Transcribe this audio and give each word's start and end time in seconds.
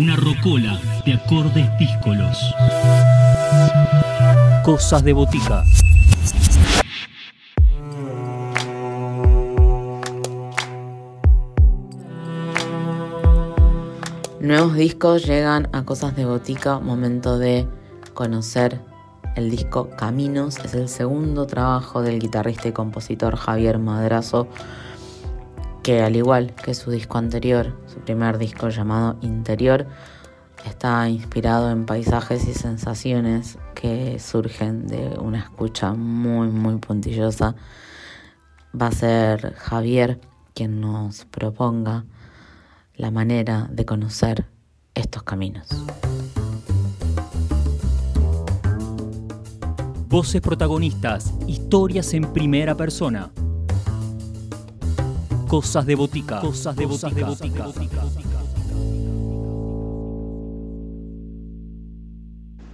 Una 0.00 0.16
rocola 0.16 0.80
de 1.04 1.12
acordes 1.12 1.68
díscolos. 1.78 2.54
Cosas 4.64 5.04
de 5.04 5.12
botica. 5.12 5.62
Nuevos 14.40 14.74
discos 14.74 15.26
llegan 15.26 15.68
a 15.72 15.84
Cosas 15.84 16.16
de 16.16 16.24
Botica, 16.24 16.78
momento 16.78 17.36
de 17.36 17.68
conocer 18.14 18.80
el 19.36 19.50
disco 19.50 19.90
Caminos. 19.98 20.56
Es 20.64 20.72
el 20.72 20.88
segundo 20.88 21.46
trabajo 21.46 22.00
del 22.00 22.20
guitarrista 22.20 22.68
y 22.68 22.72
compositor 22.72 23.36
Javier 23.36 23.78
Madrazo, 23.78 24.48
que 25.82 26.02
al 26.02 26.16
igual 26.16 26.54
que 26.54 26.74
su 26.74 26.90
disco 26.90 27.18
anterior, 27.18 27.76
su 27.86 28.00
primer 28.00 28.38
disco 28.38 28.68
llamado 28.68 29.16
Interior, 29.22 29.86
está 30.66 31.08
inspirado 31.08 31.70
en 31.70 31.86
paisajes 31.86 32.46
y 32.46 32.54
sensaciones 32.54 33.58
que 33.74 34.18
surgen 34.18 34.86
de 34.86 35.18
una 35.18 35.38
escucha 35.38 35.92
muy, 35.94 36.48
muy 36.48 36.76
puntillosa. 36.76 37.54
Va 38.78 38.88
a 38.88 38.92
ser 38.92 39.54
Javier 39.54 40.20
quien 40.54 40.80
nos 40.80 41.24
proponga 41.24 42.04
la 42.94 43.10
manera 43.10 43.68
de 43.70 43.84
conocer 43.84 44.46
estos 44.94 45.22
caminos. 45.22 45.66
Voces 50.08 50.40
protagonistas, 50.40 51.32
historias 51.46 52.12
en 52.14 52.32
primera 52.32 52.76
persona. 52.76 53.30
Cosas 55.50 55.84
de 55.84 55.96
botica. 55.96 56.38
Cosas 56.38 56.76
de 56.76 56.86
botica. 56.86 57.26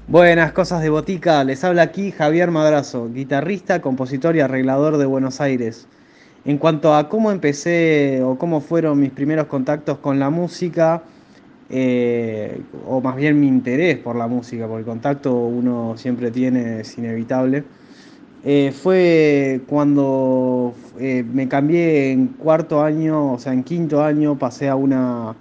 Buenas 0.06 0.52
cosas 0.52 0.82
de 0.82 0.91
botica, 0.91 1.42
les 1.42 1.64
habla 1.64 1.80
aquí 1.80 2.10
Javier 2.10 2.50
Madrazo, 2.50 3.08
guitarrista, 3.10 3.80
compositor 3.80 4.36
y 4.36 4.41
arreglador 4.41 4.98
de 4.98 5.06
Buenos 5.06 5.41
Aires. 5.41 5.88
En 6.44 6.58
cuanto 6.58 6.94
a 6.94 7.08
cómo 7.08 7.30
empecé 7.32 8.20
o 8.22 8.36
cómo 8.36 8.60
fueron 8.60 9.00
mis 9.00 9.10
primeros 9.10 9.47
contactos 9.47 9.97
con 9.97 10.19
la 10.19 10.28
música, 10.28 11.02
eh, 11.70 12.60
o 12.86 13.00
más 13.00 13.16
bien 13.16 13.41
mi 13.41 13.48
interés 13.48 13.97
por 13.97 14.16
la 14.16 14.27
música, 14.27 14.66
porque 14.66 14.80
el 14.80 14.86
contacto 14.86 15.34
uno 15.34 15.94
siempre 15.97 16.30
tiene, 16.30 16.80
es 16.80 16.98
inevitable, 16.98 17.64
eh, 18.44 18.70
fue 18.70 19.62
cuando 19.66 20.74
eh, 20.98 21.22
me 21.22 21.48
cambié 21.48 22.12
en 22.12 22.28
cuarto 22.28 22.83
año, 22.83 23.33
o 23.33 23.39
sea, 23.39 23.52
en 23.52 23.62
quinto 23.62 24.02
año, 24.02 24.36
pasé 24.36 24.69
a 24.69 24.77
una, 24.77 25.34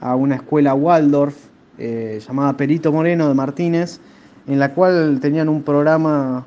a 0.00 0.16
una 0.16 0.36
escuela 0.36 0.74
Waldorf 0.74 1.36
llamada 1.78 2.56
Perito 2.56 2.92
Moreno 2.92 3.28
de 3.28 3.34
Martínez, 3.34 4.00
en 4.48 4.58
la 4.58 4.74
cual 4.74 5.20
tenían 5.20 5.48
un 5.48 5.62
programa 5.62 6.44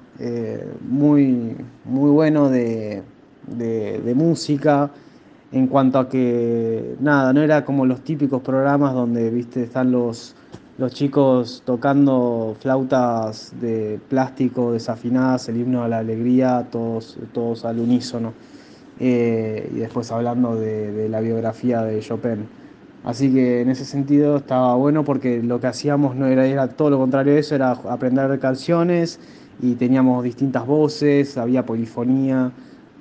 muy, 0.89 1.56
muy 1.86 2.09
bueno 2.11 2.50
de 2.50 3.02
de, 3.48 4.14
música, 4.16 4.89
en 5.52 5.67
cuanto 5.67 6.00
a 6.00 6.09
que, 6.09 6.95
nada, 7.00 7.33
no 7.33 7.42
era 7.42 7.66
como 7.66 7.86
los 7.86 8.02
típicos 8.02 8.42
programas 8.42 8.94
donde, 8.94 9.30
viste, 9.30 9.64
están 9.64 9.92
los, 9.92 10.36
los 10.81 10.93
chicos 10.95 11.61
tocando 11.63 12.55
flautas 12.59 13.53
de 13.61 13.99
plástico 14.09 14.71
desafinadas, 14.71 15.47
el 15.47 15.57
himno 15.57 15.83
a 15.83 15.87
la 15.87 15.99
alegría, 15.99 16.69
todos, 16.71 17.19
todos 17.33 17.65
al 17.65 17.77
unísono. 17.77 18.33
Eh, 18.99 19.71
y 19.75 19.77
después 19.77 20.11
hablando 20.11 20.55
de, 20.55 21.07
la 21.07 21.19
biografía 21.19 21.83
de 21.83 21.99
Chopin. 21.99 22.47
Así 23.03 23.31
que 23.31 23.61
en 23.61 23.69
ese 23.69 23.85
sentido 23.85 24.37
estaba 24.37 24.73
bueno 24.73 25.03
porque 25.03 25.43
lo 25.43 25.59
que 25.59 25.67
hacíamos 25.67 26.15
no 26.15 26.25
era, 26.25 26.47
era 26.47 26.67
todo 26.67 26.89
lo 26.89 26.97
contrario 26.97 27.33
de 27.35 27.41
eso, 27.41 27.53
era 27.53 27.71
aprender 27.71 28.39
canciones 28.39 29.19
y 29.61 29.75
teníamos 29.75 30.23
distintas 30.23 30.65
voces, 30.65 31.37
había 31.37 31.64
polifonía 31.64 32.52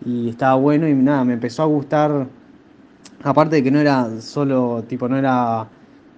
y 0.04 0.28
estaba 0.28 0.56
bueno 0.56 0.86
y 0.86 0.92
nada, 0.94 1.24
me 1.24 1.32
empezó 1.32 1.62
a 1.62 1.66
gustar, 1.66 2.26
aparte 3.22 3.56
de 3.56 3.62
que 3.62 3.70
no 3.70 3.78
era 3.80 4.20
solo, 4.20 4.84
tipo, 4.86 5.08
no 5.08 5.16
era, 5.16 5.66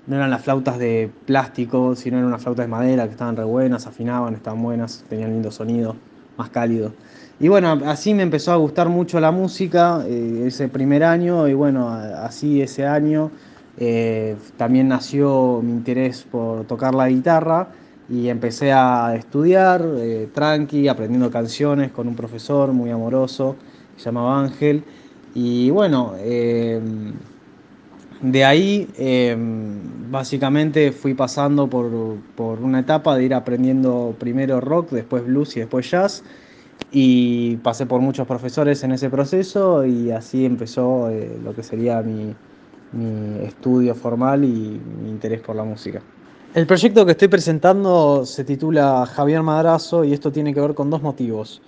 no 0.06 0.16
eran 0.16 0.30
las 0.30 0.42
flautas 0.42 0.78
de 0.78 1.10
plástico, 1.26 1.94
sino 1.94 2.16
eran 2.16 2.28
unas 2.28 2.42
flautas 2.42 2.64
de 2.66 2.70
madera 2.70 3.04
que 3.04 3.12
estaban 3.12 3.36
re 3.36 3.44
buenas, 3.44 3.86
afinaban, 3.86 4.34
estaban 4.34 4.62
buenas, 4.62 5.04
tenían 5.08 5.30
lindo 5.30 5.50
sonido, 5.50 5.96
más 6.36 6.50
cálido. 6.50 6.92
Y 7.38 7.48
bueno, 7.48 7.78
así 7.86 8.14
me 8.14 8.22
empezó 8.22 8.52
a 8.52 8.56
gustar 8.56 8.88
mucho 8.88 9.20
la 9.20 9.30
música 9.30 10.04
eh, 10.06 10.44
ese 10.46 10.68
primer 10.68 11.04
año 11.04 11.48
y 11.48 11.54
bueno, 11.54 11.88
así 11.88 12.62
ese 12.62 12.86
año 12.86 13.30
eh, 13.78 14.36
también 14.56 14.88
nació 14.88 15.60
mi 15.62 15.72
interés 15.72 16.26
por 16.30 16.64
tocar 16.66 16.94
la 16.94 17.08
guitarra 17.08 17.68
y 18.08 18.28
empecé 18.28 18.72
a 18.72 19.14
estudiar 19.16 19.84
eh, 19.96 20.28
tranqui, 20.32 20.88
aprendiendo 20.88 21.30
canciones 21.30 21.90
con 21.90 22.06
un 22.08 22.14
profesor 22.14 22.72
muy 22.72 22.90
amoroso 22.90 23.56
se 23.96 24.04
llamaba 24.04 24.40
Ángel. 24.40 24.84
Y 25.34 25.70
bueno, 25.70 26.14
de 28.22 28.44
ahí 28.44 28.88
em, 28.96 30.10
básicamente 30.10 30.92
fui 30.92 31.12
pasando 31.12 31.68
por, 31.68 31.90
una 32.60 32.80
etapa 32.80 33.16
de 33.16 33.24
ir 33.24 33.34
aprendiendo 33.34 34.14
primero 34.18 34.60
rock, 34.60 34.90
después 34.90 35.26
blues 35.26 35.56
y 35.56 35.60
después 35.60 35.90
jazz. 35.90 36.22
Y 36.92 37.56
pasé 37.58 37.86
por 37.86 38.00
muchos 38.00 38.26
profesores 38.26 38.82
en 38.84 38.92
ese 38.92 39.10
proceso 39.10 39.84
y 39.84 40.10
así 40.10 40.44
empezó 40.44 41.10
eh, 41.10 41.36
lo 41.42 41.54
que 41.54 41.62
sería 41.62 42.00
mi, 42.02 42.34
mi 42.92 43.44
estudio 43.44 43.94
formal 43.94 44.44
y 44.44 44.80
mi 45.02 45.10
interés 45.10 45.40
por 45.40 45.56
la 45.56 45.64
música. 45.64 46.00
El 46.54 46.66
proyecto 46.66 47.04
que 47.04 47.12
estoy 47.12 47.28
presentando 47.28 48.24
se 48.24 48.44
titula 48.44 49.06
Javier 49.06 49.42
Madrazo 49.42 50.04
y 50.04 50.12
esto 50.12 50.30
tiene 50.30 50.54
que 50.54 50.60
ver 50.60 50.74
con 50.74 50.90
dos 50.90 51.02
motivos. 51.02 51.62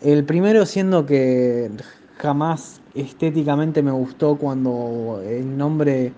El 0.00 0.24
primero 0.24 0.66
siendo 0.66 1.06
que 1.06 1.70
jamás 2.18 2.80
estéticamente 2.94 3.82
me 3.82 3.90
gustó 3.90 4.36
cuando 4.36 5.22
el 5.24 5.56
nombre 5.56 6.12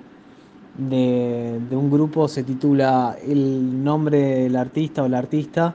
de, 0.76 1.59
un 1.72 1.91
grupo 1.91 2.28
se 2.28 2.44
titula 2.44 3.16
el 3.26 3.82
nombre 3.82 4.19
del 4.19 4.56
artista 4.56 5.03
o 5.03 5.09
la 5.09 5.19
artista 5.19 5.75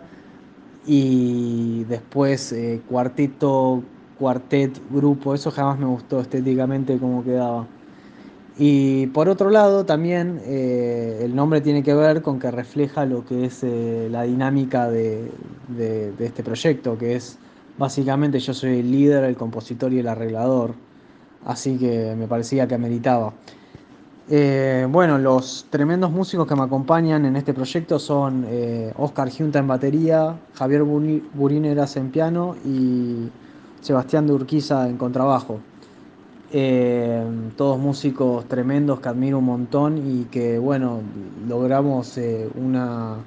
y 0.85 1.84
después 1.85 2.51
eh, 2.53 2.81
cuarteto, 2.88 3.84
cuartet, 4.17 4.79
grupo, 4.89 5.34
eso 5.34 5.51
jamás 5.51 5.78
me 5.78 5.85
gustó 5.85 6.22
estéticamente 6.22 6.97
como 6.97 7.23
quedaba. 7.23 7.67
Y 8.57 9.07
por 9.07 9.29
otro 9.29 9.50
lado 9.50 9.85
también 9.85 10.40
eh, 10.45 11.22
el 11.23 11.35
nombre 11.35 11.59
tiene 11.61 11.84
que 11.84 11.94
ver 11.94 12.22
con 12.22 12.40
que 12.40 12.51
refleja 12.51 13.05
lo 13.05 13.25
que 13.25 13.45
es 13.45 13.63
eh, 13.63 14.07
la 14.11 14.23
dinámica 14.23 14.90
de 14.90 15.31
este 16.19 16.44
proyecto, 16.44 16.97
que 16.97 17.16
es 17.16 17.40
Básicamente 17.78 18.39
yo 18.39 18.53
soy 18.53 18.79
el 18.79 18.91
líder, 18.91 19.23
el 19.23 19.35
compositor 19.35 19.91
y 19.94 20.00
el 20.00 20.07
arreglador, 20.07 20.75
así 21.45 21.78
que 21.78 22.16
me 22.17 22.28
parecía 22.28 22.67
que 22.67 22.75
ameritaba. 22.75 23.34
Eh, 24.29 24.88
bueno, 24.89 25.17
los 25.17 25.66
tremendos 25.69 26.09
músicos 26.11 26.47
que 26.47 26.56
me 26.56 26.63
acompañan 26.63 27.25
en 27.25 27.35
este 27.35 27.53
proyecto 27.53 28.00
son 28.00 28.45
eh, 28.47 28.94
Oscar 28.97 29.29
Junta 29.29 29.59
en 29.59 29.67
batería, 29.67 30.38
Javier 30.53 30.84
Burineras 30.84 31.97
en 31.97 32.09
piano 32.09 32.56
y 32.63 33.29
Sebastián 33.81 34.28
de 34.28 34.34
Urquiza 34.34 34.88
en 34.88 34.97
contrabajo. 34.97 35.59
Eh, 36.53 37.25
todos 37.57 37.79
músicos 37.79 38.45
tremendos 38.47 39.00
que 39.00 39.09
admiro 39.09 39.40
un 39.40 39.45
montón 39.45 39.97
y 39.97 40.25
que 40.25 40.57
bueno, 40.57 41.01
logramos 41.47 42.17
una 42.55 43.17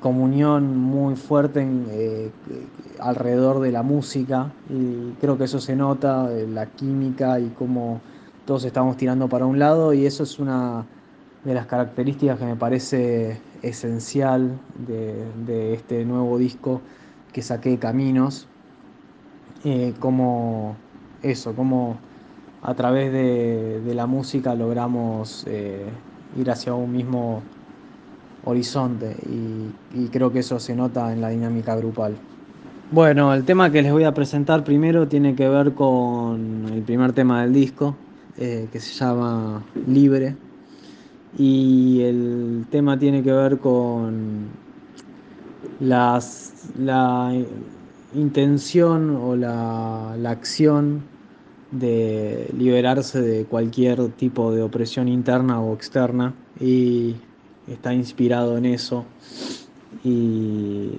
comunión 0.00 0.76
muy 0.78 1.14
fuerte 1.16 1.66
eh, 1.90 2.30
alrededor 2.98 3.60
de 3.60 3.70
la 3.70 3.82
música 3.82 4.50
y 4.68 5.12
creo 5.20 5.38
que 5.38 5.44
eso 5.44 5.60
se 5.60 5.76
nota, 5.76 6.28
la 6.28 6.66
química 6.66 7.38
y 7.38 7.50
cómo 7.50 8.00
todos 8.46 8.64
estamos 8.64 8.96
tirando 8.96 9.28
para 9.28 9.46
un 9.46 9.58
lado 9.58 9.92
y 9.92 10.06
eso 10.06 10.22
es 10.22 10.38
una 10.38 10.86
de 11.44 11.54
las 11.54 11.66
características 11.66 12.38
que 12.38 12.44
me 12.44 12.56
parece 12.56 13.40
esencial 13.62 14.58
de, 14.86 15.74
este 15.74 16.04
nuevo 16.04 16.38
disco 16.38 16.80
que 17.32 17.42
saqué 17.42 17.78
Caminos, 17.78 18.46
eh, 19.64 19.94
como 20.00 20.76
eso, 21.22 21.54
como 21.54 21.96
a 22.62 22.74
través 22.74 23.12
de, 23.12 23.94
la 23.94 24.06
música 24.06 24.54
logramos 24.54 25.44
eh, 25.46 25.86
ir 26.38 26.50
hacia 26.50 26.74
un 26.74 26.92
mismo 26.92 27.42
horizonte 28.44 29.16
y, 29.28 30.06
creo 30.08 30.32
que 30.32 30.40
eso 30.40 30.58
se 30.58 30.74
nota 30.74 31.12
en 31.12 31.20
la 31.20 31.28
dinámica 31.28 31.76
grupal. 31.76 32.16
Bueno, 32.90 33.32
el 33.32 33.44
tema 33.44 33.70
que 33.70 33.82
les 33.82 33.92
voy 33.92 34.04
a 34.04 34.12
presentar 34.12 34.64
primero 34.64 35.06
tiene 35.06 35.34
que 35.34 35.48
ver 35.48 35.74
con 35.74 36.66
el 36.72 36.82
primer 36.82 37.12
tema 37.12 37.42
del 37.42 37.52
disco, 37.52 37.96
eh, 38.36 38.68
que 38.72 38.80
se 38.80 38.92
llama 38.92 39.62
Libre, 39.86 40.36
y 41.38 42.00
el 42.02 42.66
tema 42.70 42.98
tiene 42.98 43.22
que 43.22 43.32
ver 43.32 43.58
con 43.58 44.48
las, 45.78 46.70
la 46.78 47.32
intención 48.14 49.16
o 49.16 49.36
la, 49.36 50.16
la 50.18 50.30
acción 50.30 51.02
de 51.70 52.50
liberarse 52.56 53.20
de 53.20 53.44
cualquier 53.44 54.08
tipo 54.08 54.52
de 54.52 54.62
opresión 54.62 55.06
interna 55.06 55.60
o 55.60 55.74
externa 55.74 56.34
y 56.58 57.14
está 57.70 57.94
inspirado 57.94 58.58
en 58.58 58.66
eso 58.66 59.04
y 60.04 60.90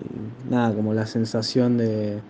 nada, 0.50 0.74
como 0.74 0.94
la 0.94 1.06
sensación 1.06 1.78
de, 1.78 2.22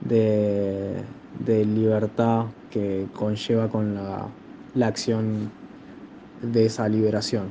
de, 0.00 1.64
libertad 1.64 2.46
que 2.70 3.06
conlleva 3.14 3.68
con 3.68 3.94
la, 3.94 4.28
la 4.74 4.86
acción 4.86 5.50
de 6.42 6.66
esa 6.66 6.88
liberación. 6.88 7.46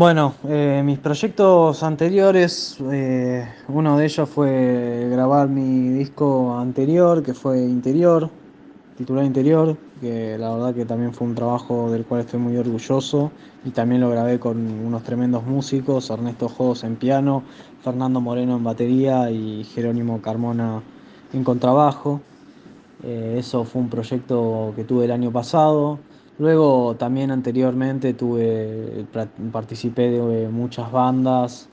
Bueno, 0.00 0.32
eh, 0.48 0.80
mis 0.82 0.98
proyectos 0.98 1.82
anteriores, 1.82 2.78
eh, 2.90 3.46
uno 3.68 3.98
de 3.98 4.06
ellos 4.06 4.30
fue 4.30 5.06
grabar 5.10 5.50
mi 5.50 5.90
disco 5.90 6.56
anterior, 6.58 7.22
que 7.22 7.34
fue 7.34 7.60
Interior, 7.60 8.30
titular 8.96 9.26
Interior, 9.26 9.76
que 10.00 10.38
la 10.38 10.54
verdad 10.54 10.74
que 10.74 10.86
también 10.86 11.12
fue 11.12 11.26
un 11.26 11.34
trabajo 11.34 11.90
del 11.90 12.06
cual 12.06 12.22
estoy 12.22 12.40
muy 12.40 12.56
orgulloso 12.56 13.30
y 13.62 13.72
también 13.72 14.00
lo 14.00 14.08
grabé 14.08 14.40
con 14.40 14.56
unos 14.56 15.02
tremendos 15.02 15.44
músicos, 15.44 16.08
Ernesto 16.08 16.48
Jos 16.48 16.82
en 16.82 16.96
piano, 16.96 17.42
Fernando 17.84 18.22
Moreno 18.22 18.56
en 18.56 18.64
batería 18.64 19.30
y 19.30 19.64
Jerónimo 19.64 20.22
Carmona 20.22 20.80
en 21.34 21.44
contrabajo. 21.44 22.22
Eh, 23.02 23.36
eso 23.38 23.64
fue 23.64 23.82
un 23.82 23.90
proyecto 23.90 24.72
que 24.76 24.84
tuve 24.84 25.04
el 25.04 25.10
año 25.10 25.30
pasado. 25.30 25.98
Luego 26.40 26.96
también 26.96 27.30
anteriormente 27.30 28.14
tuve, 28.14 29.04
participé 29.52 30.10
de 30.10 30.48
muchas 30.48 30.90
bandas 30.90 31.68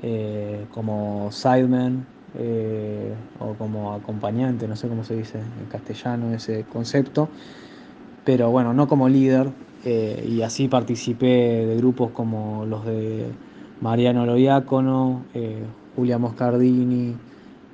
eh, 0.00 0.64
como 0.70 1.28
Sidemen 1.32 2.06
eh, 2.38 3.16
o 3.40 3.54
como 3.56 3.92
acompañante, 3.94 4.68
no 4.68 4.76
sé 4.76 4.86
cómo 4.88 5.02
se 5.02 5.16
dice 5.16 5.38
en 5.40 5.66
castellano 5.66 6.32
ese 6.32 6.64
concepto, 6.66 7.30
pero 8.24 8.50
bueno, 8.50 8.72
no 8.74 8.86
como 8.88 9.08
líder. 9.08 9.50
y 9.84 10.42
así 10.42 10.68
participé 10.68 11.66
de 11.66 11.76
grupos 11.76 12.12
como 12.12 12.64
los 12.66 12.84
de 12.86 13.26
Mariano 13.80 14.24
Loiácono, 14.26 15.24
Julia 15.96 16.18
Moscardini, 16.18 17.16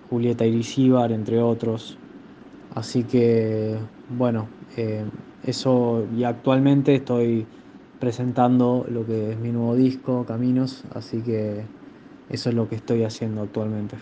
Julieta 0.09 0.47
Irisíbar, 0.47 1.13
entre 1.13 1.43
otros. 1.43 1.99
Así 2.79 3.03
que, 3.03 3.77
bueno, 4.17 4.47
eh, 4.77 5.05
eso 5.45 6.07
y 6.17 6.23
actualmente 6.23 6.95
estoy 6.95 7.45
presentando 7.99 8.87
lo 8.89 9.05
que 9.05 9.33
es 9.33 9.39
mi 9.39 9.51
nuevo 9.51 9.75
disco, 9.75 10.25
Caminos, 10.25 10.85
así 10.95 11.21
que 11.21 11.63
eso 12.31 12.51
es 12.51 12.55
lo 12.55 12.69
que 12.69 12.77
estoy 12.77 13.03
haciendo 13.03 13.43
actualmente. 13.43 13.97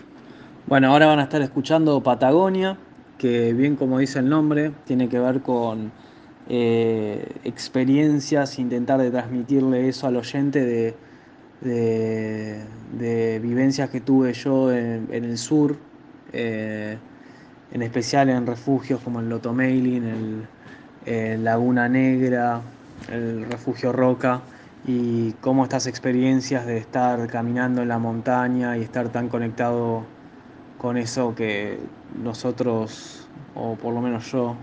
Bueno, 0.67 0.91
ahora 0.91 1.07
van 1.07 1.17
a 1.17 1.23
estar 1.23 1.41
escuchando 1.41 2.03
Patagonia, 2.03 2.77
que 3.17 3.51
bien 3.53 3.75
como 3.75 3.97
dice 3.97 4.19
el 4.19 4.29
nombre, 4.29 4.71
tiene 4.85 5.09
que 5.09 5.17
ver 5.17 5.41
con 5.41 5.91
eh, 6.47 7.27
experiencias, 7.45 8.59
intentar 8.59 9.01
de 9.01 9.09
transmitirle 9.09 9.89
eso 9.89 10.05
al 10.05 10.17
oyente 10.17 10.93
de, 11.63 13.39
vivencias 13.41 13.89
que 13.89 14.01
tuve 14.01 14.33
yo 14.33 14.71
en, 14.71 15.07
el 15.11 15.39
sur. 15.39 15.75
Eh, 16.31 16.97
en 17.71 17.81
especial 17.81 18.29
en 18.29 18.45
refugios 18.45 18.99
como 19.01 19.19
el 19.19 19.29
Lotomailin, 19.29 20.47
el, 21.05 21.43
Laguna 21.43 21.87
Negra, 21.87 22.61
el 23.09 23.45
refugio 23.49 23.93
Roca, 23.93 24.41
y 24.85 25.31
cómo 25.41 25.63
estas 25.63 25.87
experiencias 25.87 26.65
de 26.65 26.77
estar 26.77 27.27
caminando 27.27 27.81
en 27.81 27.87
la 27.87 27.97
montaña 27.97 28.77
y 28.77 28.81
estar 28.81 29.09
tan 29.09 29.29
conectado 29.29 30.03
con 30.77 30.97
eso 30.97 31.33
que 31.33 31.79
nosotros, 32.21 33.27
o 33.55 33.75
por 33.75 33.93
lo 33.93 34.01
menos 34.01 34.29
yo, 34.31 34.55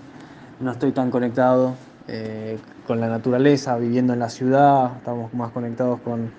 no 0.60 0.72
estoy 0.72 0.92
tan 0.92 1.10
conectado 1.10 1.74
eh, 2.08 2.58
con 2.86 3.00
la 3.00 3.08
naturaleza, 3.08 3.76
viviendo 3.76 4.12
en 4.12 4.18
la 4.18 4.28
ciudad, 4.28 4.96
estamos 4.96 5.32
más 5.34 5.50
conectados 5.52 6.00
con 6.00 6.30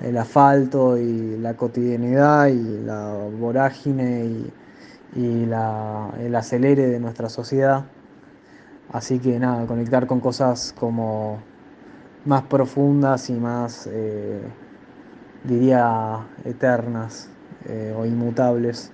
el 0.00 0.16
asfalto 0.16 0.96
y 0.96 1.38
la 1.38 1.54
cotidianidad 1.54 2.46
y 2.48 2.84
la 2.84 3.14
vorágine 3.38 4.24
y 4.26 4.52
y 5.16 5.46
la, 5.46 6.10
el 6.20 6.34
acelere 6.34 6.86
de 6.86 7.00
nuestra 7.00 7.28
sociedad. 7.28 7.84
Así 8.92 9.18
que 9.18 9.38
nada, 9.38 9.66
conectar 9.66 10.06
con 10.06 10.20
cosas 10.20 10.74
como 10.78 11.38
más 12.24 12.42
profundas 12.42 13.30
y 13.30 13.34
más, 13.34 13.88
eh, 13.90 14.40
diría, 15.44 16.26
eternas 16.44 17.28
eh, 17.68 17.94
o 17.96 18.04
inmutables. 18.04 18.90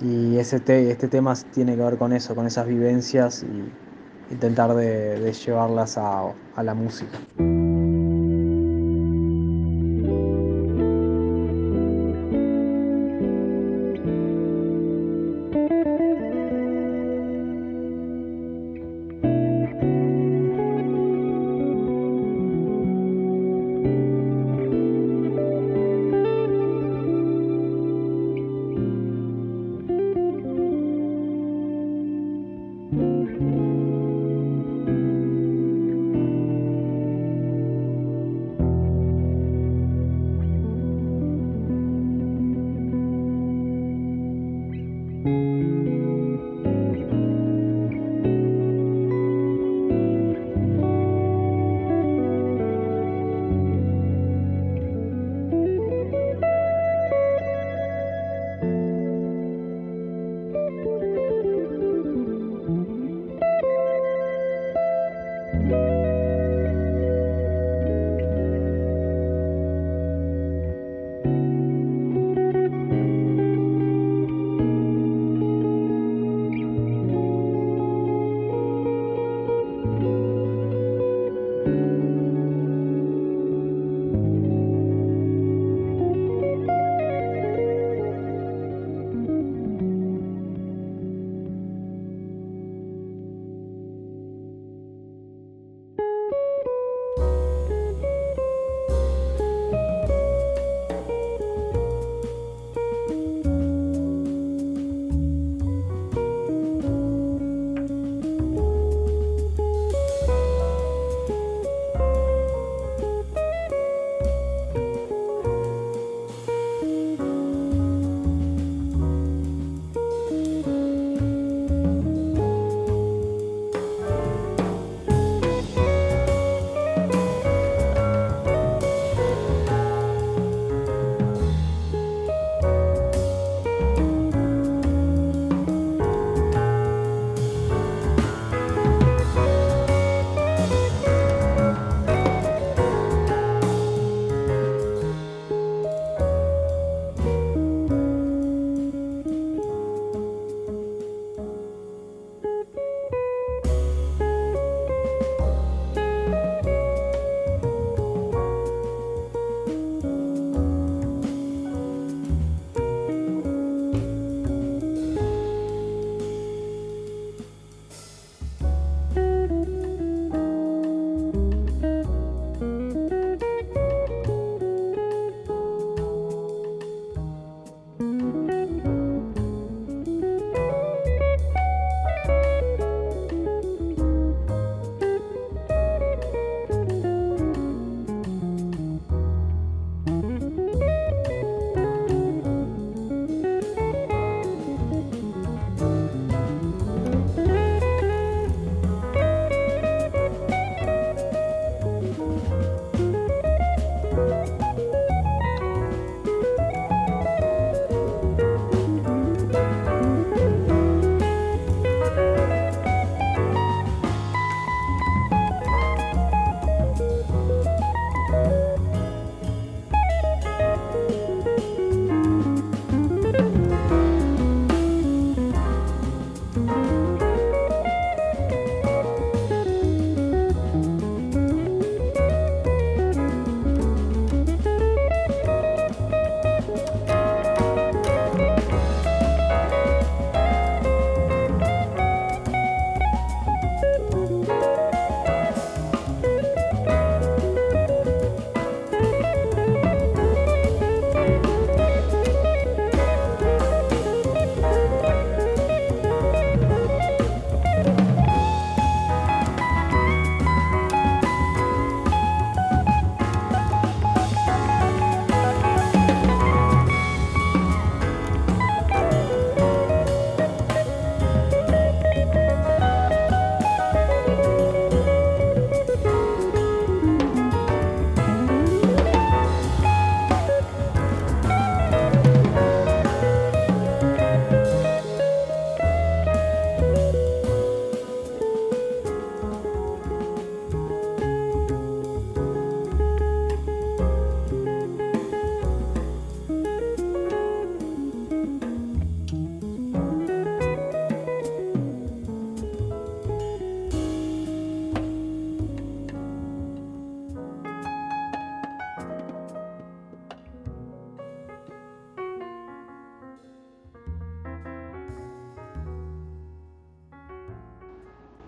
Y 0.00 0.36
ese 0.38 0.56
este 0.56 1.08
tema 1.08 1.34
tiene 1.52 1.76
que 1.76 1.82
ver 1.82 1.96
con 1.96 2.12
eso, 2.12 2.34
con 2.34 2.46
esas 2.46 2.66
vivencias 2.66 3.44
y 3.44 4.32
intentar 4.32 4.74
de, 4.74 5.32
llevarlas 5.32 5.96
a 5.98 6.62
la 6.62 6.74
música. 6.74 7.18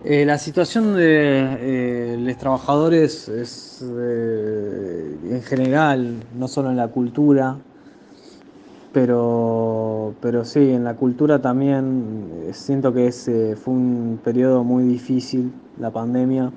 Eh, 0.04 0.24
la 0.26 0.38
situación 0.38 0.94
de 0.94 1.56
eh, 1.58 2.16
los 2.20 2.36
trabajadores 2.36 3.28
es 3.28 3.82
eh, 3.82 5.16
en 5.30 5.42
general, 5.42 6.22
no 6.38 6.48
solo 6.48 6.70
en 6.70 6.76
la 6.76 6.88
cultura, 6.88 7.56
pero, 8.92 10.14
pero 10.20 10.44
sí, 10.44 10.70
en 10.70 10.84
la 10.84 10.94
cultura 10.94 11.40
también 11.40 12.50
siento 12.52 12.92
que 12.92 13.10
fue 13.10 13.74
un 13.74 14.20
periodo 14.22 14.64
muy 14.64 14.84
difícil, 14.84 15.52
la 15.78 15.90
pandemia. 15.90 16.52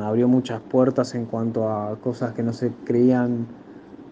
abrió 0.00 0.28
muchas 0.28 0.60
puertas 0.60 1.14
en 1.14 1.26
cuanto 1.26 1.68
a 1.68 1.96
cosas 1.96 2.32
que 2.32 2.42
no 2.42 2.52
se 2.52 2.72
creían 2.84 3.46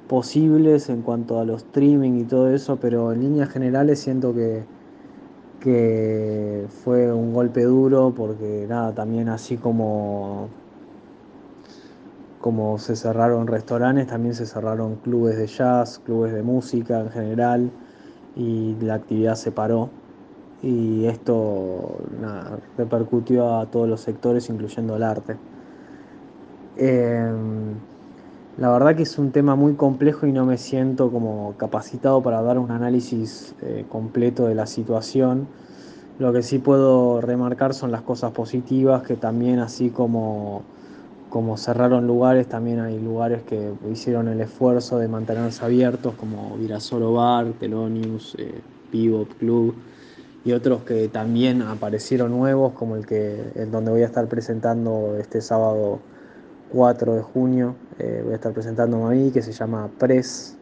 posibles, 0.08 0.88
en 0.90 1.02
cuanto 1.02 1.38
a 1.40 1.44
los 1.44 1.62
streaming 1.62 2.20
y 2.20 2.24
todo 2.24 2.50
eso, 2.50 2.76
pero 2.76 3.12
en 3.12 3.20
líneas 3.20 3.48
generales 3.48 4.00
siento 4.00 4.34
que 4.34 4.64
que 5.60 6.66
fue 6.84 7.12
un 7.12 7.32
golpe 7.34 7.62
duro 7.64 8.12
porque 8.16 8.66
nada, 8.68 8.94
también 8.94 9.28
así 9.28 9.56
como, 9.58 10.48
como 12.40 12.78
se 12.78 12.96
cerraron 12.96 13.46
restaurantes, 13.46 14.06
también 14.06 14.34
se 14.34 14.46
cerraron 14.46 14.96
clubes 14.96 15.36
de 15.36 15.46
jazz, 15.46 15.98
clubes 16.00 16.32
de 16.32 16.42
música 16.42 17.00
en 17.00 17.10
general 17.10 17.70
y 18.34 18.74
la 18.80 18.94
actividad 18.94 19.34
se 19.36 19.52
paró 19.52 19.90
y 20.62 21.06
esto 21.06 22.08
nada, 22.20 22.58
repercutió 22.76 23.58
a 23.58 23.70
todos 23.70 23.88
los 23.88 24.00
sectores 24.02 24.48
incluyendo 24.50 24.96
el 24.96 25.02
arte. 25.02 25.36
Em, 26.76 27.89
la 28.60 28.68
verdad 28.68 28.94
que 28.94 29.04
es 29.04 29.16
un 29.16 29.32
tema 29.32 29.56
muy 29.56 29.72
complejo 29.72 30.26
y 30.26 30.32
no 30.32 30.44
me 30.44 30.58
siento 30.58 31.10
como 31.10 31.54
capacitado 31.56 32.22
para 32.22 32.42
dar 32.42 32.58
un 32.58 32.70
análisis 32.70 33.54
eh, 33.62 33.86
completo 33.88 34.46
de 34.46 34.54
la 34.54 34.66
situación. 34.66 35.48
Lo 36.18 36.30
que 36.34 36.42
sí 36.42 36.58
puedo 36.58 37.22
remarcar 37.22 37.72
son 37.72 37.90
las 37.90 38.02
cosas 38.02 38.32
positivas, 38.32 39.02
que 39.02 39.16
también 39.16 39.60
así 39.60 39.88
como, 39.88 40.62
como 41.30 41.56
cerraron 41.56 42.06
lugares, 42.06 42.48
también 42.48 42.80
hay 42.80 43.00
lugares 43.00 43.42
que 43.44 43.72
hicieron 43.90 44.28
el 44.28 44.42
esfuerzo 44.42 44.98
de 44.98 45.08
mantenerse 45.08 45.64
abiertos, 45.64 46.12
como 46.16 46.54
Virasoro 46.58 47.14
Bar, 47.14 47.54
Telonius, 47.58 48.34
eh, 48.38 48.60
Pivot 48.90 49.38
Club, 49.38 49.74
y 50.44 50.52
otros 50.52 50.82
que 50.82 51.08
también 51.08 51.62
aparecieron 51.62 52.32
nuevos, 52.32 52.74
como 52.74 52.96
el 52.96 53.06
que 53.06 53.52
el 53.54 53.70
donde 53.70 53.90
voy 53.90 54.02
a 54.02 54.06
estar 54.06 54.26
presentando 54.26 55.16
este 55.18 55.40
sábado 55.40 56.00
4 56.70 57.14
de 57.14 57.22
junio 57.22 57.74
voy 58.24 58.32
a 58.32 58.36
estar 58.36 58.52
presentando 58.52 58.98
Mami, 58.98 59.30
que 59.30 59.42
se 59.42 59.52
llama 59.52 59.88
Press, 59.98 60.56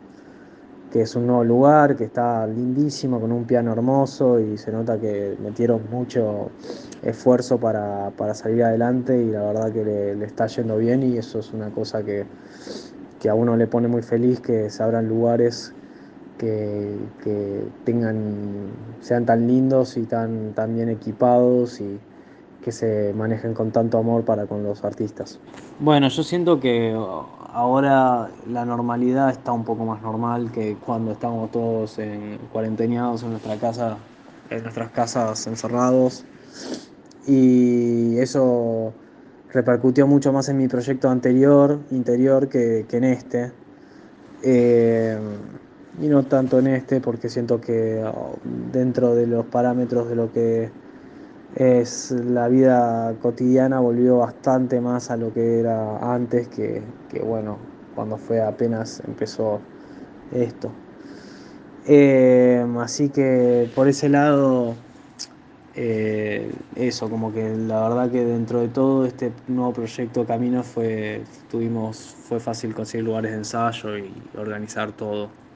que 0.91 1.03
es 1.03 1.15
un 1.17 1.27
nuevo 1.27 1.45
lugar, 1.45 1.97
que 1.97 2.05
está 2.05 2.47
lindísimo, 2.47 3.21
con 3.21 3.33
un 3.33 3.45
piano 3.45 3.73
hermoso 3.73 4.41
y 4.41 4.57
se 4.57 4.73
nota 4.73 4.99
que 4.99 5.37
metieron 5.43 5.83
mucho 5.91 6.51
esfuerzo 7.03 7.59
para, 7.59 8.13
salir 8.35 8.65
adelante 8.65 9.21
y 9.23 9.31
la 9.31 9.43
verdad 9.43 9.73
que 9.73 9.85
le, 9.85 10.25
está 10.25 10.47
yendo 10.47 10.79
bien 10.79 11.03
y 11.03 11.19
eso 11.19 11.41
es 11.41 11.53
una 11.53 11.71
cosa 11.71 12.03
que, 12.03 12.27
a 13.29 13.35
uno 13.35 13.57
le 13.57 13.67
pone 13.67 13.89
muy 13.89 14.03
feliz, 14.03 14.41
que 14.41 14.71
se 14.71 14.83
abran 14.83 15.09
lugares 15.09 15.75
que, 16.39 16.97
tengan, 17.85 18.71
sean 19.01 19.27
tan 19.27 19.47
lindos 19.47 19.97
y 19.97 20.05
tan, 20.05 20.55
tan 20.55 20.75
bien 20.75 20.89
equipados 20.89 21.81
y 21.81 21.99
que 22.69 22.73
se 22.73 23.15
manejen 23.15 23.55
con 23.55 23.71
tanto 23.71 23.97
amor 23.97 24.27
para 24.27 24.45
con 24.45 24.63
los 24.63 24.85
artistas. 24.85 25.41
Bueno, 25.81 26.09
yo 26.09 26.23
siento 26.23 26.61
que 26.61 26.95
ahora 27.55 28.29
la 28.47 28.67
normalidad 28.67 29.31
está 29.31 29.53
un 29.53 29.65
poco 29.65 29.87
más 29.87 30.03
normal 30.03 30.53
que 30.53 30.77
cuando 30.85 31.13
estábamos 31.13 31.51
todos 31.51 31.99
en 31.99 32.37
cuarentenados 32.53 33.23
en 33.23 33.31
nuestra 33.31 33.57
casa, 33.57 33.97
en 34.51 34.63
nuestras 34.65 34.91
casas 34.91 35.47
encerrados. 35.47 36.27
Y 37.27 38.19
eso 38.19 38.93
repercutió 39.51 40.07
mucho 40.07 40.31
más 40.31 40.51
en 40.51 40.59
mi 40.59 40.69
proyecto 40.69 41.09
anterior, 41.09 41.79
interior, 41.91 42.51
que, 42.51 42.85
en 42.91 43.05
este. 43.05 43.51
Eh, 44.43 45.19
y 46.03 46.07
no 46.07 46.23
tanto 46.25 46.59
en 46.59 46.67
este, 46.67 47.01
porque 47.01 47.31
siento 47.31 47.63
que 47.63 48.05
oh, 48.05 48.37
dentro 48.71 49.15
de 49.15 49.27
los 49.27 49.47
parámetros 49.47 50.11
de 50.11 50.17
lo 50.17 50.31
que 50.31 50.71
es 51.59 52.13
la 52.13 52.47
vida 52.47 53.13
cotidiana 53.21 53.81
volvió 53.81 54.19
bastante 54.19 54.81
más 54.81 55.11
a 55.11 55.17
lo 55.17 55.33
que 55.35 55.59
era 55.59 56.15
antes 56.15 56.47
que, 56.49 56.81
bueno, 57.25 57.59
cuando 57.97 58.17
fue 58.17 58.41
apenas 58.41 59.03
empezó 59.09 59.61
esto. 60.33 60.71
Eh, 61.85 62.65
así 62.81 63.09
que 63.09 63.69
por 63.75 63.89
ese 63.89 64.09
lado, 64.09 64.75
eh, 65.75 66.53
eso, 66.77 67.11
como 67.11 67.33
que 67.33 67.43
la 67.57 67.89
verdad 67.89 68.11
que 68.11 68.25
dentro 68.25 68.61
de 68.61 68.69
todo 68.69 69.05
este 69.05 69.33
nuevo 69.49 69.73
proyecto 69.73 70.25
Camino 70.27 70.63
fue, 70.63 71.25
tuvimos, 71.51 71.97
fue 72.29 72.39
fácil 72.39 72.73
conseguir 72.73 73.05
lugares 73.05 73.33
de 73.33 73.39
ensayo 73.39 73.99
y 73.99 74.13
organizar 74.37 74.93
todo. 74.93 75.48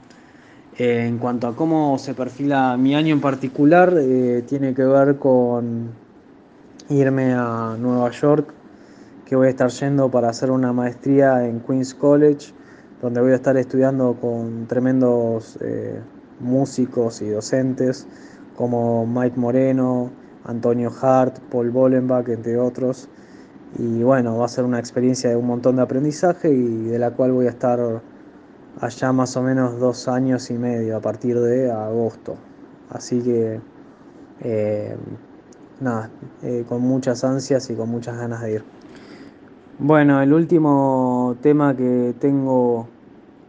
Eh, 0.79 1.07
en 1.07 1.19
cuanto 1.19 1.49
a 1.49 1.55
cómo 1.55 1.99
se 1.99 2.15
perfila 2.15 2.79
mi 2.79 2.95
año 2.95 3.13
en 3.13 3.21
particular, 3.21 3.95
eh, 3.99 4.43
tiene 4.47 4.73
que 4.73 4.85
ver 4.85 5.17
con 5.17 5.91
irme 6.89 7.35
a 7.35 7.77
Nueva 7.79 8.11
York, 8.11 8.55
que 9.27 9.37
voy 9.37 9.49
a 9.49 9.51
estar 9.51 9.69
yendo 9.69 10.11
para 10.11 10.31
hacer 10.31 10.51
una 10.51 10.73
maestría 10.73 11.47
en 11.47 11.61
Queens 11.61 11.95
College, 11.95 12.55
donde 13.03 13.21
voy 13.21 13.33
a 13.33 13.35
estar 13.35 13.57
estudiando 13.59 14.17
con 14.19 14.67
tremendos 14.67 15.59
eh, 15.61 16.01
músicos 16.41 17.21
y 17.21 17.29
docentes 17.29 18.07
como 18.57 19.07
Mike 19.07 19.39
Moreno, 19.39 20.11
Antonio 20.45 20.91
Hart, 21.03 21.39
Paul 21.51 21.71
Bollenbach, 21.71 22.29
entre 22.29 22.59
otros. 22.59 23.11
Y 23.79 24.03
bueno, 24.03 24.39
va 24.39 24.47
a 24.47 24.49
ser 24.49 24.65
una 24.65 24.79
experiencia 24.79 25.29
de 25.31 25.37
un 25.37 25.47
montón 25.47 25.77
de 25.77 25.83
aprendizaje 25.83 26.51
y 26.51 26.85
de 26.87 26.99
la 26.99 27.11
cual 27.11 27.33
voy 27.33 27.47
a 27.47 27.51
estar 27.51 28.03
allá 28.81 29.13
más 29.13 29.37
o 29.37 29.43
menos 29.43 29.79
dos 29.79 30.09
años 30.09 30.51
y 30.51 30.55
medio 30.55 30.97
a 30.97 31.01
partir 31.01 31.39
de 31.39 31.71
agosto. 31.71 32.37
Así 32.91 33.21
que 33.21 33.61
eh, 34.41 34.97
nada, 35.81 36.11
eh, 36.43 36.65
con 36.69 36.83
muchas 36.83 37.25
ansias 37.25 37.69
y 37.71 37.75
con 37.75 37.89
muchas 37.89 38.17
ganas 38.19 38.43
de 38.43 38.55
ir. 38.55 38.65
Bueno, 39.79 40.21
el 40.21 40.33
último 40.33 41.37
tema 41.41 41.77
que 41.77 42.15
tengo 42.19 42.87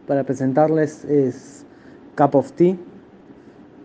para 0.06 0.24
presentarles 0.24 1.04
es 1.04 1.64
Cup 2.16 2.34
of 2.34 2.52
Tea, 2.52 2.76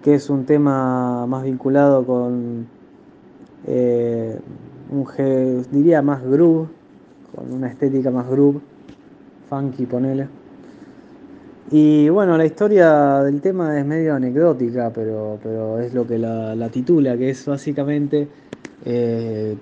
que 0.04 0.16
es 0.16 0.30
un 0.30 0.46
tema 0.46 1.26
más 1.28 1.44
vinculado 1.44 2.06
con 2.06 2.68
eh, 3.68 4.40
un 4.90 5.06
diría 5.72 6.02
más 6.02 6.24
groove, 6.24 6.70
con 7.36 7.52
una 7.54 7.68
estética 7.68 8.10
más 8.10 8.28
groove, 8.30 8.60
funky 9.50 9.86
ponele. 9.86 10.39
Y 11.72 12.10
bueno, 12.10 12.36
la 12.36 12.46
historia 12.46 13.22
del 13.22 13.42
tema 13.42 13.78
es 13.78 13.86
medio 13.86 14.16
anecdótica, 14.16 14.92
pero, 14.92 15.38
pero 15.44 15.80
es 15.80 15.94
lo 15.94 16.08
que 16.08 16.18
la, 16.18 16.70
titula, 16.70 17.16
que 17.16 17.30
es 17.30 17.46
básicamente 17.46 18.28
eh, 18.86 19.56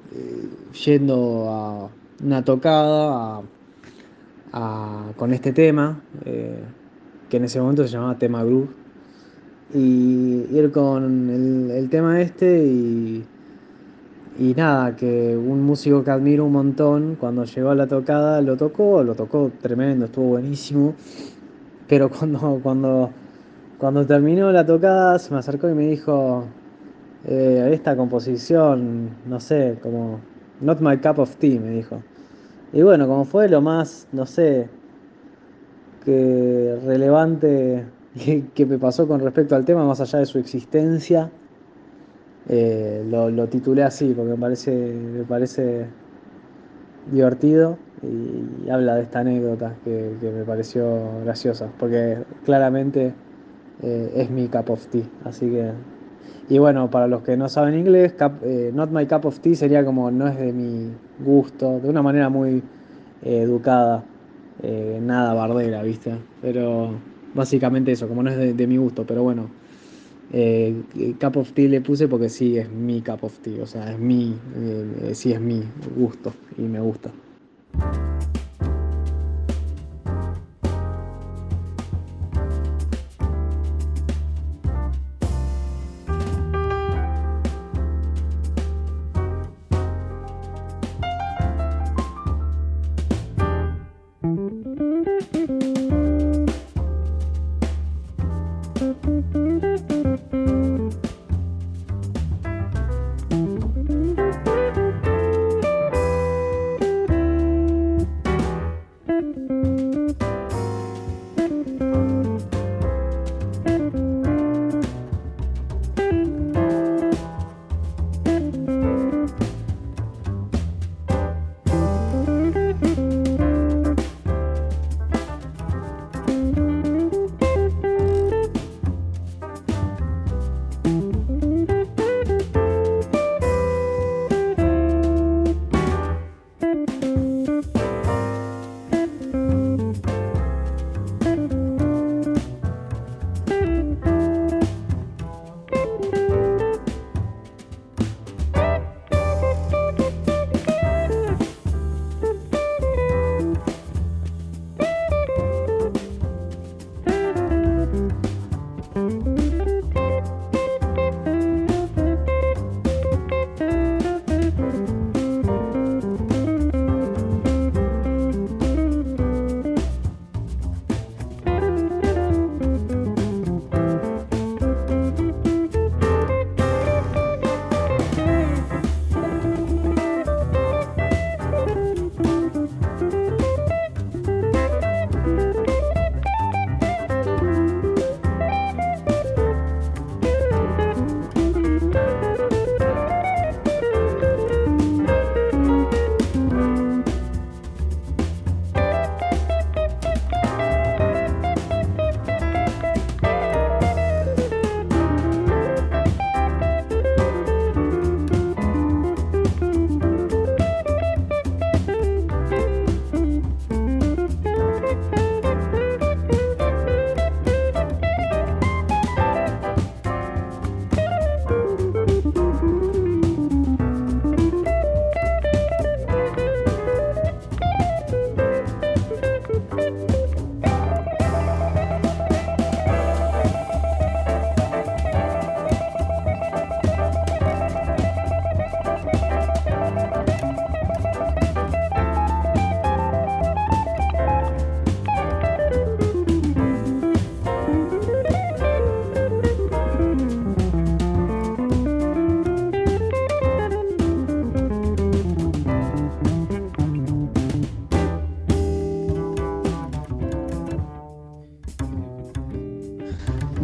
yendo 0.86 1.50
a 1.50 1.90
una 2.24 2.46
tocada 2.46 3.42
con 5.18 5.34
este 5.34 5.52
tema, 5.52 6.00
eh, 6.24 6.64
que 7.30 7.38
en 7.38 7.44
ese 7.44 7.60
momento 7.60 7.84
se 7.84 7.90
llamaba 7.90 8.18
tema 8.18 8.42
groove, 8.42 8.70
y 9.74 10.48
ir 10.50 10.72
con 10.72 11.30
el, 11.70 11.90
tema 11.90 12.22
este 12.22 12.64
y, 12.66 13.26
y 14.40 14.54
nada, 14.54 14.96
que 14.96 15.36
un 15.36 15.62
músico 15.62 16.06
que 16.06 16.12
admiro 16.12 16.46
un 16.46 16.54
montón, 16.54 17.18
cuando 17.20 17.44
llegó 17.44 17.72
a 17.72 17.76
la 17.76 17.86
tocada 17.86 18.42
lo 18.42 18.56
tocó, 18.56 19.04
lo 19.04 19.14
tocó 19.14 19.52
tremendo, 19.62 20.06
estuvo 20.06 20.28
buenísimo 20.30 20.96
pero 21.88 22.10
cuando, 22.10 22.60
cuando, 22.62 23.10
cuando 23.78 24.06
terminó 24.06 24.52
la 24.52 24.66
tocada 24.66 25.20
se 25.20 25.34
me 25.34 25.40
acercó 25.40 25.70
y 25.70 25.74
me 25.74 25.88
dijo, 25.88 26.44
eh, 27.26 27.70
esta 27.74 27.96
composición, 27.96 29.10
no 29.26 29.40
sé, 29.40 29.78
como, 29.82 30.20
not 30.62 30.80
my 30.82 30.98
cup 30.98 31.20
of 31.20 31.36
tea, 31.38 31.60
me 31.60 31.72
dijo. 31.72 32.02
Y 32.74 32.82
bueno, 32.82 33.08
como 33.08 33.26
fue 33.26 33.48
lo 33.48 33.62
más, 33.62 34.08
no 34.12 34.26
sé, 34.26 34.70
que 36.04 36.78
relevante 36.86 37.86
que, 38.56 38.66
me 38.66 38.78
pasó 38.78 39.08
con 39.08 39.22
respecto 39.22 39.56
al 39.56 39.66
tema, 39.66 39.86
más 39.86 40.02
allá 40.02 40.20
de 40.20 40.26
su 40.26 40.40
existencia, 40.40 41.32
eh, 42.50 43.06
lo, 43.10 43.30
lo, 43.30 43.48
titulé 43.48 43.84
así, 43.84 44.14
porque 44.14 44.32
me 44.32 44.38
parece, 44.38 44.72
me 44.74 45.24
parece 45.24 45.86
divertido 47.12 47.78
y 48.04 48.70
habla 48.70 48.96
de 48.96 49.04
esta 49.04 49.20
anécdota 49.20 49.74
que, 49.84 50.14
me 50.22 50.44
pareció 50.44 51.22
graciosa, 51.24 51.68
porque 51.80 52.18
claramente 52.46 53.14
eh, 53.82 54.14
es 54.16 54.30
mi 54.30 54.48
cup 54.48 54.70
of 54.70 54.86
tea, 54.88 55.04
así 55.24 55.48
que... 55.50 55.72
Y 56.50 56.60
bueno, 56.60 56.90
para 56.90 57.08
los 57.08 57.24
que 57.24 57.36
no 57.36 57.50
saben 57.50 57.78
inglés, 57.78 58.16
eh, 58.44 58.72
not 58.74 58.90
my 58.92 59.06
cup 59.06 59.26
of 59.26 59.40
tea 59.40 59.56
sería 59.56 59.84
como 59.84 60.10
no 60.12 60.28
es 60.28 60.38
de 60.38 60.54
mi 60.54 60.92
gusto, 61.20 61.80
de 61.80 61.90
una 61.90 62.02
manera 62.02 62.30
muy 62.30 62.64
eh, 63.24 63.42
educada, 63.42 64.04
nada 65.02 65.34
bardera, 65.34 65.84
¿viste? 65.84 66.14
Pero 66.42 66.92
básicamente 67.36 67.92
eso, 67.92 68.08
como 68.08 68.24
no 68.24 68.30
es 68.32 68.58
de, 68.58 68.68
mi 68.68 68.78
gusto, 68.78 69.06
pero 69.06 69.24
bueno, 69.24 69.50
cup 71.20 71.38
of 71.38 71.52
tea 71.52 71.68
le 71.68 71.82
puse 71.82 72.08
porque 72.08 72.30
sí, 72.30 72.58
es 72.58 72.70
mi 72.72 73.02
cup 73.02 73.24
of 73.24 73.38
tea, 73.40 73.62
o 73.62 73.66
sea, 73.66 73.92
es 73.92 74.00
mi, 74.00 74.34
eh, 74.56 75.12
sí 75.14 75.34
es 75.34 75.42
mi 75.42 75.62
gusto 75.98 76.32
y 76.58 76.62
me 76.62 76.80
gusta. 76.80 77.12
thank 77.80 77.96
you 77.96 78.07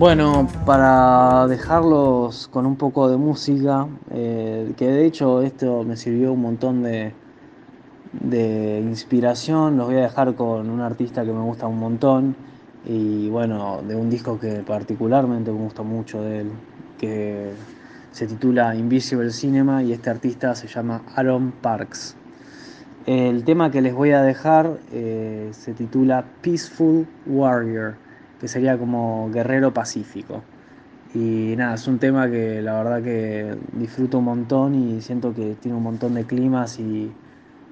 Bueno, 0.04 0.50
para 0.66 1.48
dejarlos 1.48 2.50
con 2.50 2.66
un 2.66 2.76
poco 2.76 3.10
de 3.10 3.16
música, 3.16 3.88
eh, 4.12 4.74
que 4.76 4.86
de 4.86 5.06
hecho 5.06 5.42
esto 5.42 5.86
me 5.86 5.96
sirvió 5.96 6.34
un 6.34 6.42
montón 6.42 6.84
de, 6.84 7.14
inspiración, 8.86 9.78
los 9.78 9.88
voy 9.88 9.96
a 9.96 10.02
dejar 10.02 10.36
con 10.36 10.70
un 10.70 10.82
artista 10.82 11.24
que 11.24 11.32
me 11.32 11.40
gusta 11.40 11.68
un 11.68 11.80
montón 11.80 12.36
y 12.86 13.30
bueno, 13.30 13.82
de 13.82 13.96
un 13.96 14.10
disco 14.10 14.38
que 14.38 14.56
particularmente 14.56 15.54
me 15.54 15.60
gusta 15.60 15.84
mucho 15.84 16.22
de 16.22 16.42
él, 16.42 16.52
que 17.00 17.54
se 18.12 18.28
titula 18.28 18.76
Invisible 18.76 19.32
Cinema 19.32 19.84
y 19.84 19.94
este 19.94 20.10
artista 20.10 20.54
se 20.54 20.68
llama 20.68 21.02
Aaron 21.16 21.54
Parks. 21.62 22.18
El 23.06 23.46
tema 23.46 23.72
que 23.72 23.82
les 23.82 23.94
voy 23.94 24.12
a 24.12 24.22
dejar 24.22 24.80
eh, 24.92 25.48
se 25.54 25.72
titula 25.72 26.26
Peaceful 26.42 27.08
Warrior 27.26 28.03
que 28.44 28.50
sería 28.50 28.78
como 28.78 29.32
guerrero 29.32 29.74
pacífico. 29.74 30.44
Y 31.16 31.56
nada, 31.56 31.76
es 31.76 31.88
un 31.88 31.98
tema 31.98 32.30
que 32.30 32.62
la 32.62 32.74
verdad 32.74 33.02
que 33.02 33.56
disfruto 33.72 34.18
un 34.18 34.26
montón 34.26 34.76
y 34.76 35.00
siento 35.00 35.34
que 35.34 35.56
tiene 35.62 35.78
un 35.78 35.84
montón 35.84 36.16
de 36.16 36.26
climas 36.26 36.78
y 36.78 37.10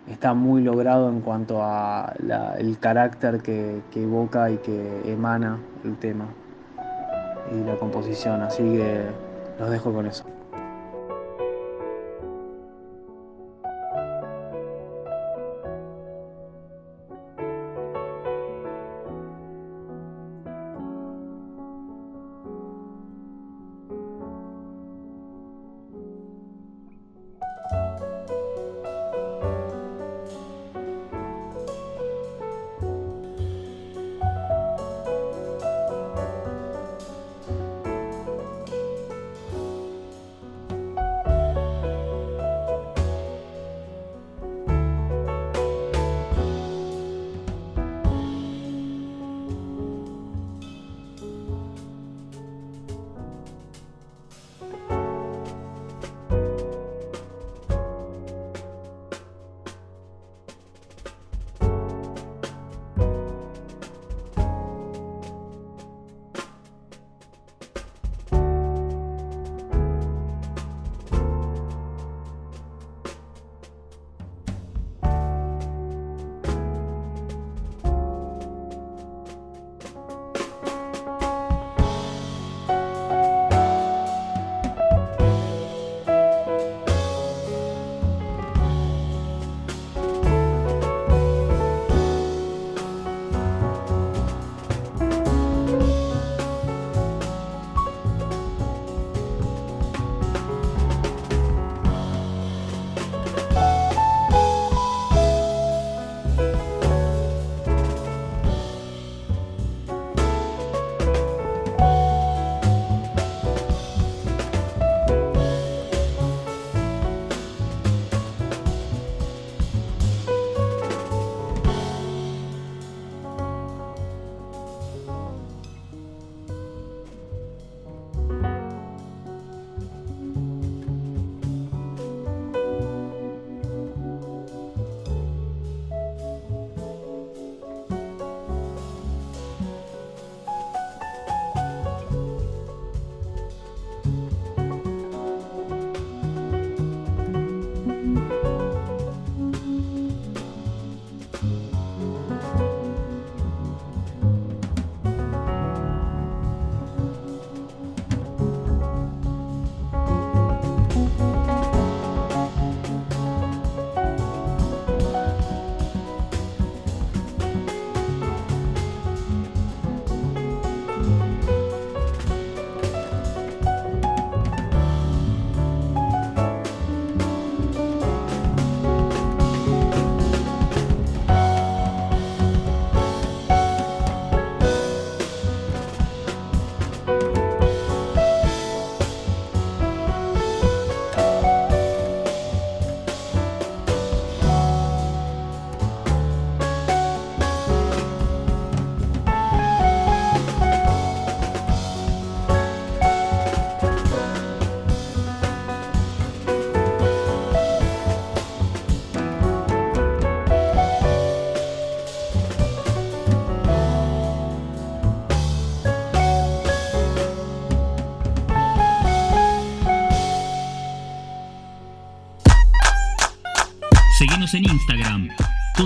está 0.09 0.33
muy 0.33 0.61
logrado 0.61 1.09
en 1.09 1.19
cuanto 1.19 1.61
a 1.61 2.13
el 2.57 2.79
carácter 2.79 3.41
que, 3.41 3.81
que 3.91 4.03
evoca 4.03 4.49
y 4.49 4.59
que 4.59 5.11
emana 5.11 5.57
el 5.83 5.97
tema 5.97 6.27
y 7.53 7.65
la 7.65 7.75
composición. 7.75 8.41
Así 8.41 8.63
que 8.63 9.01
los 9.59 9.69
dejo 9.69 9.91
con 9.91 10.05
eso. 10.05 10.23